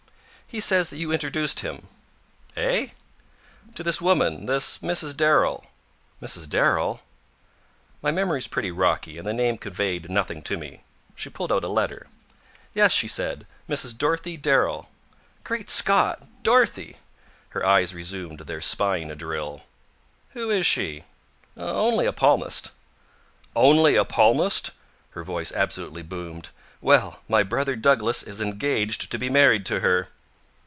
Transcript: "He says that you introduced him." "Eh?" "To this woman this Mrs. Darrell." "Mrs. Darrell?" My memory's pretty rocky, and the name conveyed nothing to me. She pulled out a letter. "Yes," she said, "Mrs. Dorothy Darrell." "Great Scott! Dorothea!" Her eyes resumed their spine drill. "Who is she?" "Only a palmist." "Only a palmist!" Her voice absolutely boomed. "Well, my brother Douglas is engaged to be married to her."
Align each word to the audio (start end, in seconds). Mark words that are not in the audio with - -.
"He 0.51 0.59
says 0.59 0.89
that 0.89 0.97
you 0.97 1.13
introduced 1.13 1.61
him." 1.61 1.87
"Eh?" 2.57 2.87
"To 3.73 3.83
this 3.83 4.01
woman 4.01 4.47
this 4.47 4.79
Mrs. 4.79 5.15
Darrell." 5.15 5.65
"Mrs. 6.21 6.49
Darrell?" 6.49 6.99
My 8.01 8.11
memory's 8.11 8.47
pretty 8.49 8.69
rocky, 8.69 9.17
and 9.17 9.25
the 9.25 9.31
name 9.31 9.57
conveyed 9.57 10.09
nothing 10.09 10.41
to 10.41 10.57
me. 10.57 10.83
She 11.15 11.29
pulled 11.29 11.53
out 11.53 11.63
a 11.63 11.69
letter. 11.69 12.07
"Yes," 12.73 12.91
she 12.91 13.07
said, 13.07 13.47
"Mrs. 13.69 13.97
Dorothy 13.97 14.35
Darrell." 14.35 14.89
"Great 15.45 15.69
Scott! 15.69 16.27
Dorothea!" 16.43 16.95
Her 17.51 17.65
eyes 17.65 17.93
resumed 17.95 18.39
their 18.41 18.59
spine 18.59 19.07
drill. 19.15 19.61
"Who 20.31 20.49
is 20.49 20.65
she?" 20.65 21.05
"Only 21.55 22.05
a 22.05 22.11
palmist." 22.11 22.71
"Only 23.55 23.95
a 23.95 24.03
palmist!" 24.03 24.71
Her 25.11 25.23
voice 25.23 25.53
absolutely 25.53 26.03
boomed. 26.03 26.49
"Well, 26.81 27.21
my 27.29 27.41
brother 27.41 27.77
Douglas 27.77 28.21
is 28.21 28.41
engaged 28.41 29.09
to 29.13 29.17
be 29.17 29.29
married 29.29 29.65
to 29.67 29.79
her." 29.79 30.09